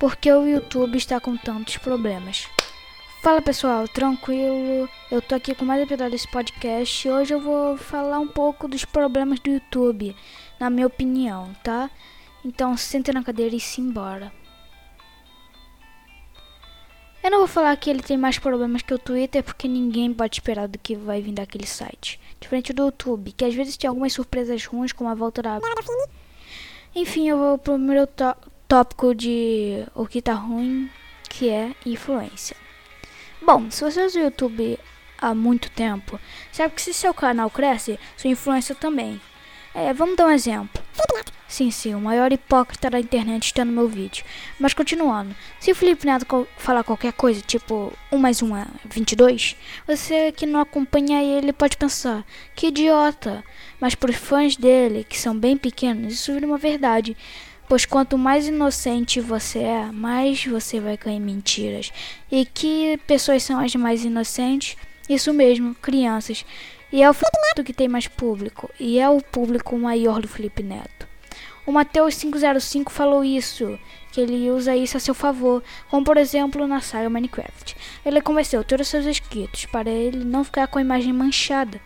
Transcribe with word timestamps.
Por 0.00 0.16
que 0.16 0.32
o 0.32 0.48
YouTube 0.48 0.96
está 0.96 1.20
com 1.20 1.36
tantos 1.36 1.76
problemas? 1.76 2.48
Fala 3.22 3.42
pessoal, 3.42 3.86
tranquilo? 3.86 4.88
Eu 5.10 5.20
tô 5.20 5.34
aqui 5.34 5.54
com 5.54 5.66
mais 5.66 5.78
um 5.78 5.84
episódio 5.84 6.12
desse 6.12 6.26
podcast 6.26 7.06
e 7.06 7.10
hoje 7.10 7.34
eu 7.34 7.38
vou 7.38 7.76
falar 7.76 8.18
um 8.18 8.26
pouco 8.26 8.66
dos 8.66 8.82
problemas 8.82 9.38
do 9.40 9.50
YouTube, 9.50 10.16
na 10.58 10.70
minha 10.70 10.86
opinião, 10.86 11.54
tá? 11.62 11.90
Então 12.42 12.78
senta 12.78 13.12
na 13.12 13.22
cadeira 13.22 13.54
e 13.54 13.60
se 13.60 13.82
embora. 13.82 14.32
Eu 17.22 17.30
não 17.30 17.40
vou 17.40 17.46
falar 17.46 17.76
que 17.76 17.90
ele 17.90 18.02
tem 18.02 18.16
mais 18.16 18.38
problemas 18.38 18.80
que 18.80 18.94
o 18.94 18.98
Twitter 18.98 19.44
porque 19.44 19.68
ninguém 19.68 20.14
pode 20.14 20.36
esperar 20.36 20.66
do 20.66 20.78
que 20.78 20.96
vai 20.96 21.20
vir 21.20 21.32
daquele 21.32 21.66
site. 21.66 22.18
Diferente 22.40 22.72
do 22.72 22.84
YouTube, 22.84 23.32
que 23.32 23.44
às 23.44 23.54
vezes 23.54 23.76
tem 23.76 23.86
algumas 23.86 24.14
surpresas 24.14 24.64
ruins 24.64 24.94
como 24.94 25.10
a 25.10 25.14
volta 25.14 25.42
da 25.42 25.60
enfim, 26.92 27.28
eu 27.28 27.38
vou 27.38 27.58
pro 27.58 27.74
primeiro 27.74 28.06
tópico 28.06 28.59
de 29.16 29.84
o 29.96 30.06
que 30.06 30.22
tá 30.22 30.34
ruim, 30.34 30.88
que 31.28 31.48
é 31.48 31.74
influência. 31.84 32.56
Bom, 33.42 33.68
se 33.70 33.82
você 33.82 34.04
usa 34.04 34.20
o 34.20 34.22
YouTube 34.22 34.78
há 35.18 35.34
muito 35.34 35.70
tempo, 35.72 36.20
sabe 36.52 36.74
que 36.74 36.82
se 36.82 36.94
seu 36.94 37.12
canal 37.12 37.50
cresce, 37.50 37.98
sua 38.16 38.30
influência 38.30 38.74
também. 38.74 39.20
É, 39.74 39.92
vamos 39.92 40.16
dar 40.16 40.26
um 40.26 40.30
exemplo. 40.30 40.82
Sim, 41.48 41.68
sim, 41.72 41.96
o 41.96 42.00
maior 42.00 42.32
hipócrita 42.32 42.88
da 42.88 43.00
internet 43.00 43.46
está 43.46 43.64
no 43.64 43.72
meu 43.72 43.88
vídeo. 43.88 44.24
Mas 44.58 44.72
continuando, 44.72 45.34
se 45.58 45.72
o 45.72 45.74
Felipe 45.74 46.06
Neto 46.06 46.46
falar 46.56 46.84
qualquer 46.84 47.12
coisa, 47.12 47.40
tipo 47.40 47.92
1 48.12 48.18
mais 48.18 48.40
1 48.40 48.56
é 48.56 48.66
22, 48.88 49.56
você 49.84 50.30
que 50.30 50.46
não 50.46 50.60
acompanha 50.60 51.20
ele 51.20 51.52
pode 51.52 51.76
pensar, 51.76 52.24
que 52.54 52.68
idiota. 52.68 53.42
Mas 53.80 53.96
para 53.96 54.10
os 54.10 54.16
fãs 54.16 54.56
dele, 54.56 55.02
que 55.02 55.18
são 55.18 55.36
bem 55.36 55.56
pequenos, 55.56 56.12
isso 56.14 56.32
vira 56.32 56.46
uma 56.46 56.56
verdade. 56.56 57.16
Pois 57.70 57.84
quanto 57.84 58.18
mais 58.18 58.48
inocente 58.48 59.20
você 59.20 59.60
é, 59.60 59.84
mais 59.92 60.44
você 60.44 60.80
vai 60.80 60.96
cair 60.96 61.18
em 61.18 61.20
mentiras. 61.20 61.92
E 62.28 62.44
que 62.44 62.98
pessoas 63.06 63.44
são 63.44 63.60
as 63.60 63.72
mais 63.76 64.04
inocentes? 64.04 64.76
Isso 65.08 65.32
mesmo, 65.32 65.72
crianças. 65.76 66.44
E 66.92 67.00
é 67.00 67.08
o 67.08 67.14
Neto 67.14 67.62
que 67.62 67.72
tem 67.72 67.86
mais 67.86 68.08
público. 68.08 68.68
E 68.80 68.98
é 68.98 69.08
o 69.08 69.22
público 69.22 69.78
maior 69.78 70.20
do 70.20 70.26
Felipe 70.26 70.64
Neto. 70.64 71.06
O 71.64 71.70
Mateus 71.70 72.16
505 72.16 72.90
falou 72.90 73.22
isso, 73.22 73.78
que 74.10 74.20
ele 74.20 74.50
usa 74.50 74.74
isso 74.74 74.96
a 74.96 75.00
seu 75.00 75.14
favor, 75.14 75.62
como 75.88 76.04
por 76.04 76.16
exemplo 76.16 76.66
na 76.66 76.80
saga 76.80 77.08
Minecraft. 77.08 77.76
Ele 78.04 78.20
convenceu 78.20 78.64
todos 78.64 78.88
seus 78.88 79.06
inscritos 79.06 79.66
para 79.66 79.88
ele 79.88 80.24
não 80.24 80.42
ficar 80.42 80.66
com 80.66 80.80
a 80.80 80.82
imagem 80.82 81.12
manchada, 81.12 81.80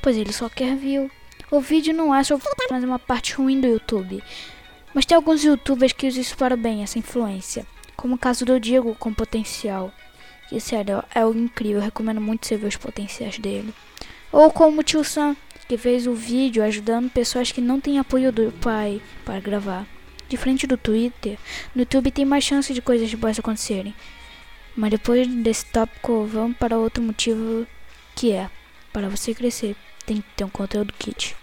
pois 0.00 0.16
ele 0.16 0.32
só 0.32 0.48
quer 0.48 0.76
view. 0.76 1.10
O 1.50 1.60
vídeo 1.60 1.92
não 1.92 2.14
é 2.14 2.22
sobre 2.22 2.46
mas 2.70 2.84
é 2.84 2.86
uma 2.86 3.00
parte 3.00 3.34
ruim 3.34 3.60
do 3.60 3.66
YouTube. 3.66 4.22
Mas 4.94 5.04
tem 5.04 5.16
alguns 5.16 5.42
youtubers 5.42 5.92
que 5.92 6.06
usam 6.06 6.22
isso 6.22 6.36
para 6.36 6.56
bem, 6.56 6.84
essa 6.84 7.00
influência. 7.00 7.66
Como 7.96 8.14
o 8.14 8.18
caso 8.18 8.44
do 8.44 8.60
Diego 8.60 8.94
com 8.94 9.12
potencial. 9.12 9.92
Que 10.48 10.60
sério, 10.60 11.02
é 11.12 11.20
algo 11.20 11.38
incrível, 11.38 11.78
eu 11.78 11.84
recomendo 11.84 12.20
muito 12.20 12.46
você 12.46 12.56
ver 12.56 12.68
os 12.68 12.76
potenciais 12.76 13.38
dele. 13.38 13.74
Ou 14.30 14.50
como 14.52 14.80
o 14.80 14.84
tio 14.84 15.02
Sam, 15.02 15.36
que 15.66 15.76
fez 15.76 16.06
o 16.06 16.14
vídeo 16.14 16.62
ajudando 16.62 17.10
pessoas 17.10 17.50
que 17.50 17.60
não 17.60 17.80
têm 17.80 17.98
apoio 17.98 18.30
do 18.30 18.52
pai 18.52 19.02
para 19.24 19.40
gravar. 19.40 19.84
Diferente 20.28 20.66
do 20.66 20.76
Twitter, 20.76 21.38
no 21.74 21.82
YouTube 21.82 22.10
tem 22.10 22.24
mais 22.24 22.44
chance 22.44 22.72
de 22.72 22.80
coisas 22.80 23.12
boas 23.14 23.38
acontecerem. 23.38 23.94
Mas 24.76 24.90
depois 24.90 25.26
desse 25.26 25.66
tópico, 25.66 26.24
vamos 26.24 26.56
para 26.56 26.78
outro 26.78 27.02
motivo 27.02 27.66
que 28.14 28.32
é, 28.32 28.48
para 28.92 29.08
você 29.08 29.34
crescer, 29.34 29.76
tem 30.06 30.18
que 30.18 30.28
ter 30.36 30.44
um 30.44 30.48
conteúdo 30.48 30.94
kit. 30.98 31.34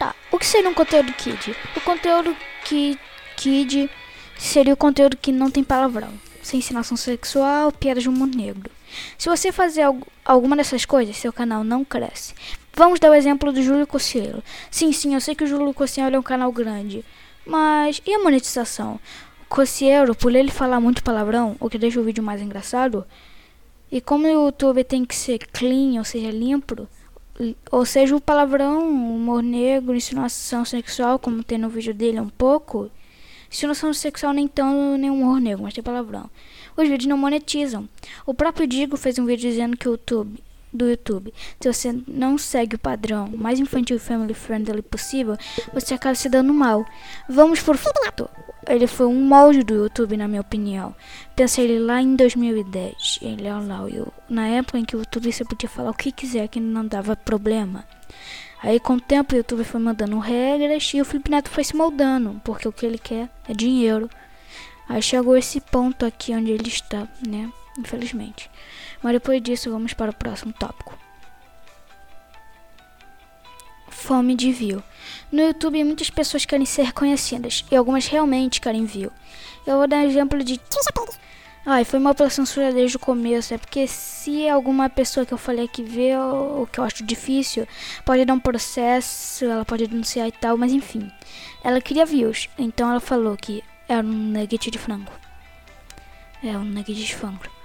Tá, 0.00 0.14
o 0.32 0.38
que 0.38 0.46
seria 0.46 0.70
um 0.70 0.72
conteúdo 0.72 1.12
kid? 1.12 1.54
O 1.76 1.80
conteúdo 1.82 2.34
que 2.64 2.98
kid 3.36 3.90
seria 4.38 4.72
o 4.72 4.76
conteúdo 4.76 5.14
que 5.14 5.30
não 5.30 5.50
tem 5.50 5.62
palavrão, 5.62 6.08
sem 6.42 6.58
ensinação 6.58 6.96
sexual, 6.96 7.70
piadas 7.70 8.04
de 8.04 8.08
humor 8.08 8.28
negro. 8.28 8.70
Se 9.18 9.28
você 9.28 9.52
fazer 9.52 9.82
alguma 10.24 10.56
dessas 10.56 10.86
coisas, 10.86 11.18
seu 11.18 11.30
canal 11.30 11.62
não 11.62 11.84
cresce. 11.84 12.32
Vamos 12.72 12.98
dar 12.98 13.10
o 13.10 13.14
exemplo 13.14 13.52
do 13.52 13.62
Júlio 13.62 13.86
Cossielo. 13.86 14.42
Sim, 14.70 14.90
sim, 14.90 15.12
eu 15.12 15.20
sei 15.20 15.34
que 15.34 15.44
o 15.44 15.46
Júlio 15.46 15.74
Cossielo 15.74 16.16
é 16.16 16.18
um 16.18 16.22
canal 16.22 16.50
grande. 16.50 17.04
Mas 17.44 18.00
e 18.06 18.14
a 18.14 18.20
monetização? 18.20 18.98
O 19.42 19.54
Cossielo, 19.54 20.14
por 20.14 20.34
ele 20.34 20.50
falar 20.50 20.80
muito 20.80 21.04
palavrão, 21.04 21.58
o 21.60 21.68
que 21.68 21.76
deixa 21.76 22.00
o 22.00 22.04
vídeo 22.04 22.24
mais 22.24 22.40
engraçado, 22.40 23.04
e 23.92 24.00
como 24.00 24.26
o 24.26 24.30
YouTube 24.30 24.82
tem 24.82 25.04
que 25.04 25.14
ser 25.14 25.46
clean, 25.52 25.98
ou 25.98 26.04
seja, 26.04 26.30
limpo, 26.30 26.88
ou 27.70 27.84
seja, 27.84 28.14
o 28.16 28.20
palavrão, 28.20 28.88
humor 28.88 29.42
negro, 29.42 29.94
insinuação 29.94 30.64
sexual, 30.64 31.18
como 31.18 31.42
tem 31.42 31.58
no 31.58 31.68
vídeo 31.68 31.94
dele 31.94 32.20
um 32.20 32.28
pouco, 32.28 32.90
insinuação 33.50 33.92
sexual 33.94 34.32
nem 34.32 34.46
tão 34.46 34.98
nem 34.98 35.10
humor 35.10 35.40
negro, 35.40 35.62
mas 35.62 35.74
tem 35.74 35.82
palavrão 35.82 36.28
os 36.82 36.88
vídeos 36.88 37.08
não 37.08 37.18
monetizam. 37.18 37.88
O 38.26 38.34
próprio 38.34 38.66
Digo 38.66 38.96
fez 38.96 39.18
um 39.18 39.26
vídeo 39.26 39.48
dizendo 39.50 39.76
que 39.76 39.88
o 39.88 39.92
YouTube 39.92 40.42
do 40.72 40.88
YouTube. 40.88 41.34
Se 41.60 41.72
você 41.72 41.92
não 42.06 42.38
segue 42.38 42.76
o 42.76 42.78
padrão 42.78 43.28
mais 43.36 43.58
infantil 43.58 43.96
e 43.96 43.98
family 43.98 44.34
friendly 44.34 44.82
possível, 44.82 45.36
você 45.72 45.94
acaba 45.94 46.14
se 46.14 46.28
dando 46.28 46.54
mal. 46.54 46.86
Vamos 47.28 47.60
por 47.60 47.76
fato. 47.76 48.30
Ele 48.68 48.86
foi 48.86 49.06
um 49.06 49.20
molde 49.20 49.62
do 49.62 49.74
YouTube, 49.74 50.16
na 50.16 50.28
minha 50.28 50.40
opinião. 50.40 50.94
Pensei 51.34 51.64
ele 51.64 51.78
lá 51.78 52.00
em 52.00 52.14
2010. 52.14 53.20
Ele 53.22 53.46
é 53.46 53.52
lá, 53.52 53.84
na 54.28 54.46
época 54.46 54.78
em 54.78 54.84
que 54.84 54.96
o 54.96 55.00
YouTube 55.00 55.32
você 55.32 55.44
podia 55.44 55.68
falar 55.68 55.90
o 55.90 55.94
que 55.94 56.12
quiser, 56.12 56.48
que 56.48 56.60
não 56.60 56.86
dava 56.86 57.16
problema. 57.16 57.84
Aí 58.62 58.78
com 58.78 58.94
o 58.94 59.00
tempo 59.00 59.34
o 59.34 59.36
YouTube 59.38 59.64
foi 59.64 59.80
mandando 59.80 60.18
regras 60.18 60.92
e 60.92 61.00
o 61.00 61.04
Felipe 61.04 61.30
Neto 61.30 61.48
foi 61.48 61.64
se 61.64 61.74
moldando, 61.74 62.40
porque 62.44 62.68
o 62.68 62.72
que 62.72 62.84
ele 62.84 62.98
quer 62.98 63.30
é 63.48 63.54
dinheiro. 63.54 64.10
Aí 64.88 65.00
chegou 65.00 65.36
esse 65.36 65.60
ponto 65.60 66.04
aqui 66.04 66.34
onde 66.34 66.50
ele 66.50 66.68
está, 66.68 67.08
né? 67.26 67.50
Infelizmente. 67.78 68.50
Mas 69.02 69.14
depois 69.14 69.40
disso, 69.40 69.70
vamos 69.70 69.94
para 69.94 70.10
o 70.10 70.14
próximo 70.14 70.52
tópico. 70.52 70.98
Fome 74.00 74.34
de 74.34 74.50
view. 74.50 74.82
No 75.30 75.42
YouTube, 75.42 75.84
muitas 75.84 76.08
pessoas 76.08 76.46
querem 76.46 76.64
ser 76.64 76.84
reconhecidas 76.84 77.66
e 77.70 77.76
algumas 77.76 78.06
realmente 78.06 78.58
querem 78.58 78.86
view. 78.86 79.12
Eu 79.66 79.76
vou 79.76 79.86
dar 79.86 79.98
um 79.98 80.06
exemplo 80.06 80.42
de. 80.42 80.58
Ai, 81.66 81.84
foi 81.84 82.00
mal 82.00 82.14
pela 82.14 82.30
censura 82.30 82.72
desde 82.72 82.96
o 82.96 82.98
começo. 82.98 83.52
É 83.52 83.58
porque 83.58 83.86
se 83.86 84.48
alguma 84.48 84.88
pessoa 84.88 85.26
que 85.26 85.34
eu 85.34 85.38
falei 85.38 85.68
que 85.68 85.82
vê 85.82 86.16
o 86.16 86.66
que 86.72 86.80
eu 86.80 86.84
acho 86.84 87.04
difícil, 87.04 87.68
pode 88.02 88.24
dar 88.24 88.32
um 88.32 88.40
processo, 88.40 89.44
ela 89.44 89.66
pode 89.66 89.86
denunciar 89.86 90.26
e 90.26 90.32
tal, 90.32 90.56
mas 90.56 90.72
enfim. 90.72 91.12
Ela 91.62 91.78
queria 91.78 92.06
views, 92.06 92.48
então 92.58 92.90
ela 92.90 93.00
falou 93.00 93.36
que 93.36 93.62
era 93.86 94.04
um 94.04 94.10
nugget 94.10 94.70
de 94.70 94.78
frango. 94.78 95.12
É 96.42 96.56
um 96.56 96.64
nugget 96.64 96.94
de 96.94 97.14
frango. 97.14 97.59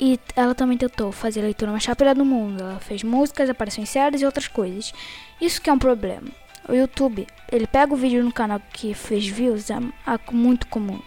E 0.00 0.18
ela 0.36 0.54
também 0.54 0.76
tentou 0.76 1.10
fazer 1.12 1.40
leitura 1.40 1.70
mais 1.70 1.84
rápida 1.84 2.14
do 2.14 2.24
mundo. 2.24 2.62
Ela 2.62 2.80
fez 2.80 3.02
músicas, 3.02 3.48
apareceu 3.50 3.82
em 3.82 3.86
séries 3.86 4.20
e 4.20 4.26
outras 4.26 4.48
coisas. 4.48 4.92
Isso 5.40 5.60
que 5.60 5.70
é 5.70 5.72
um 5.72 5.78
problema. 5.78 6.28
O 6.68 6.72
YouTube, 6.72 7.26
ele 7.50 7.66
pega 7.66 7.94
o 7.94 7.96
vídeo 7.96 8.22
no 8.22 8.32
canal 8.32 8.60
que 8.72 8.92
fez 8.92 9.26
views, 9.26 9.70
é, 9.70 9.76
é 9.76 10.32
muito 10.32 10.66
comum. 10.66 11.00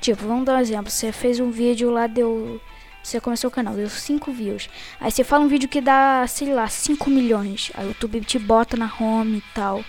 Tipo, 0.00 0.26
vamos 0.26 0.44
dar 0.44 0.56
um 0.56 0.60
exemplo. 0.60 0.90
Você 0.90 1.12
fez 1.12 1.40
um 1.40 1.50
vídeo 1.50 1.90
lá, 1.90 2.06
deu. 2.06 2.60
Você 3.02 3.18
começou 3.20 3.48
o 3.48 3.52
canal, 3.52 3.74
deu 3.74 3.88
5 3.88 4.30
views. 4.30 4.68
Aí 5.00 5.10
você 5.10 5.24
fala 5.24 5.44
um 5.44 5.48
vídeo 5.48 5.68
que 5.68 5.80
dá, 5.80 6.26
sei 6.28 6.52
lá, 6.52 6.68
5 6.68 7.08
milhões. 7.10 7.72
Aí 7.74 7.86
o 7.86 7.88
YouTube 7.88 8.20
te 8.20 8.38
bota 8.38 8.76
na 8.76 8.92
home 9.00 9.38
e 9.38 9.54
tal. 9.54 9.84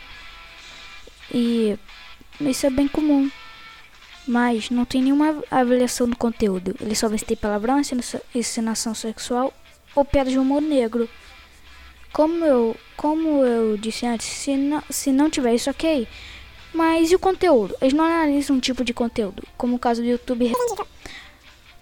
E 1.34 1.78
isso 2.40 2.66
é 2.66 2.70
bem 2.70 2.88
comum 2.88 3.30
mas 4.28 4.70
não 4.70 4.86
tem 4.86 5.02
nenhuma 5.02 5.44
avaliação 5.50 6.08
do 6.08 6.16
conteúdo. 6.16 6.76
Ele 6.80 6.96
só 6.96 7.09
ter 7.09 7.36
palavrão, 7.36 7.82
ensinação 8.34 8.94
sexual 8.94 9.54
ou 9.96 10.06
piada 10.06 10.30
de 10.30 10.38
humor 10.38 10.62
negro. 10.62 11.09
Como 12.14 12.44
eu, 12.44 12.76
como 12.98 13.44
eu 13.46 13.78
disse 13.78 14.06
antes, 14.06 14.28
se 14.28 14.56
não, 14.56 14.84
se 14.90 15.12
não 15.12 15.30
tiver 15.30 15.56
isso, 15.56 15.70
ok. 15.70 16.08
Mas 16.74 17.12
e 17.12 17.16
o 17.16 17.20
conteúdo? 17.20 17.76
Eles 17.82 17.94
não 17.94 18.06
analisam 18.06 18.56
um 18.56 18.59
tipo 18.59 18.84
de 18.84 18.94
conteúdo, 18.94 19.44
como 19.58 19.76
o 19.76 19.79
caso 19.79 20.02
do 20.02 20.08
YouTube. 20.08 20.52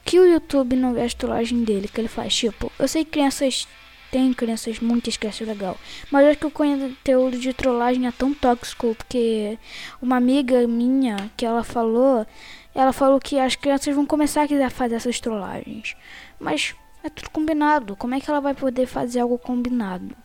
Que 0.05 0.19
o 0.19 0.25
YouTube 0.25 0.75
não 0.75 0.93
vê 0.93 1.03
a 1.03 1.09
trollagem 1.09 1.63
dele, 1.63 1.87
que 1.87 2.01
ele 2.01 2.07
faz. 2.07 2.35
Tipo, 2.35 2.71
eu 2.79 2.87
sei 2.87 3.05
que 3.05 3.11
crianças 3.11 3.67
tem 4.11 4.33
crianças 4.33 4.79
muito 4.79 5.09
esquece 5.09 5.43
legal. 5.43 5.77
Mas 6.11 6.27
acho 6.27 6.39
que 6.39 6.47
o 6.47 6.51
conteúdo 6.51 7.37
de 7.37 7.53
trollagem 7.53 8.07
é 8.07 8.11
tão 8.11 8.33
tóxico 8.33 8.95
porque 8.95 9.57
uma 10.01 10.17
amiga 10.17 10.67
minha 10.67 11.31
que 11.37 11.45
ela 11.45 11.63
falou, 11.63 12.25
ela 12.73 12.93
falou 12.93 13.19
que 13.19 13.39
as 13.39 13.55
crianças 13.55 13.95
vão 13.95 14.05
começar 14.05 14.43
a 14.43 14.47
quiser 14.47 14.69
fazer 14.69 14.95
essas 14.95 15.19
trollagens. 15.19 15.95
Mas 16.39 16.75
é 17.03 17.09
tudo 17.09 17.29
combinado. 17.29 17.95
Como 17.95 18.15
é 18.15 18.19
que 18.19 18.29
ela 18.29 18.39
vai 18.39 18.53
poder 18.53 18.85
fazer 18.85 19.19
algo 19.19 19.37
combinado? 19.37 20.15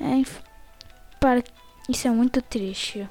É, 0.00 0.22
para 1.20 1.42
isso 1.88 2.08
é 2.08 2.10
muito 2.10 2.40
triste. 2.42 3.08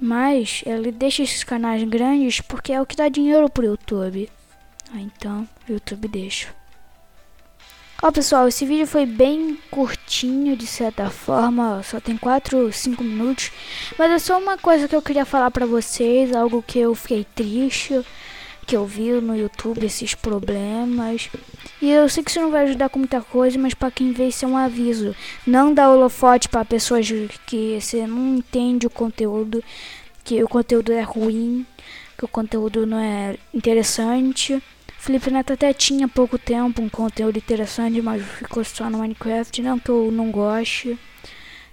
Mas 0.00 0.62
ele 0.66 0.90
deixa 0.90 1.22
esses 1.22 1.44
canais 1.44 1.82
grandes 1.84 2.40
porque 2.40 2.72
é 2.72 2.80
o 2.80 2.86
que 2.86 2.96
dá 2.96 3.08
dinheiro 3.08 3.48
pro 3.48 3.66
YouTube. 3.66 4.28
Ah, 4.92 5.00
então, 5.00 5.48
YouTube 5.68 6.08
deixa. 6.08 6.61
Ó 8.04 8.10
pessoal, 8.10 8.48
esse 8.48 8.66
vídeo 8.66 8.84
foi 8.84 9.06
bem 9.06 9.56
curtinho 9.70 10.56
de 10.56 10.66
certa 10.66 11.08
forma, 11.08 11.80
só 11.84 12.00
tem 12.00 12.16
4, 12.16 12.72
5 12.72 13.04
minutos. 13.04 13.52
Mas 13.96 14.10
é 14.10 14.18
só 14.18 14.40
uma 14.40 14.58
coisa 14.58 14.88
que 14.88 14.96
eu 14.96 15.00
queria 15.00 15.24
falar 15.24 15.52
pra 15.52 15.66
vocês, 15.66 16.34
algo 16.34 16.64
que 16.66 16.80
eu 16.80 16.96
fiquei 16.96 17.24
triste, 17.32 18.04
que 18.66 18.76
eu 18.76 18.84
vi 18.84 19.12
no 19.12 19.36
YouTube, 19.36 19.86
esses 19.86 20.16
problemas. 20.16 21.30
E 21.80 21.92
eu 21.92 22.08
sei 22.08 22.24
que 22.24 22.30
isso 22.32 22.40
não 22.40 22.50
vai 22.50 22.64
ajudar 22.64 22.88
com 22.88 22.98
muita 22.98 23.20
coisa, 23.20 23.56
mas 23.56 23.72
para 23.72 23.92
quem 23.92 24.10
vê 24.10 24.26
isso 24.26 24.44
é 24.44 24.48
um 24.48 24.56
aviso. 24.56 25.14
Não 25.46 25.72
dá 25.72 25.88
holofote 25.88 26.48
para 26.48 26.64
pessoas 26.64 27.08
que 27.46 27.78
você 27.80 28.04
não 28.04 28.34
entende 28.34 28.84
o 28.84 28.90
conteúdo, 28.90 29.62
que 30.24 30.42
o 30.42 30.48
conteúdo 30.48 30.92
é 30.92 31.02
ruim, 31.02 31.64
que 32.18 32.24
o 32.24 32.28
conteúdo 32.28 32.84
não 32.84 32.98
é 32.98 33.36
interessante. 33.54 34.60
Felipe 35.02 35.32
Neto 35.32 35.52
até 35.52 35.72
tinha 35.74 36.06
pouco 36.06 36.38
tempo 36.38 36.80
um 36.80 36.88
conteúdo 36.88 37.36
interessante, 37.36 38.00
mas 38.00 38.22
ficou 38.24 38.62
só 38.62 38.88
no 38.88 38.98
Minecraft. 38.98 39.60
Não 39.60 39.76
que 39.76 39.88
eu 39.88 40.12
não 40.12 40.30
goste, 40.30 40.96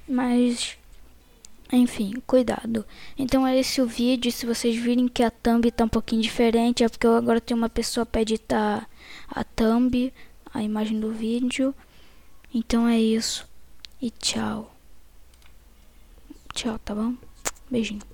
mas 0.08 0.76
enfim, 1.72 2.16
cuidado. 2.26 2.84
Então 3.16 3.46
é 3.46 3.56
esse 3.60 3.84
o 3.84 3.86
vídeo. 3.86 4.32
Se 4.32 4.48
vocês 4.48 4.76
virem 4.76 5.08
que 5.08 5.22
a 5.22 5.30
thumb 5.30 5.70
tá 5.70 5.84
um 5.84 5.88
pouquinho 5.88 6.24
diferente, 6.24 6.84
é 6.84 6.90
porque 6.90 7.06
eu 7.06 7.16
agora 7.16 7.40
tenho 7.40 7.60
uma 7.60 7.70
pessoa 7.70 8.04
para 8.04 8.22
editar 8.24 8.90
a 9.28 9.44
thumb, 9.44 10.12
a 10.52 10.64
imagem 10.64 11.00
do 11.00 11.12
vídeo. 11.12 11.76
Então 12.52 12.88
é 12.88 13.00
isso. 13.00 13.48
E 14.02 14.10
tchau. 14.10 14.76
Tchau, 16.52 16.80
tá 16.80 16.96
bom? 16.96 17.14
Beijinho. 17.70 18.09